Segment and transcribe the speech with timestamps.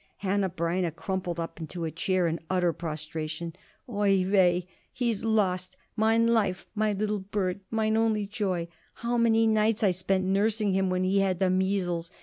[0.23, 3.55] Hanneh Breineh crumpled into a chair in utter prostration.
[3.87, 4.61] "Oi weh!
[4.91, 5.77] he's lost!
[5.95, 8.67] Mine life; my little bird; mine only joy!
[9.05, 12.09] How many nights I spent nursing him when he had the measles!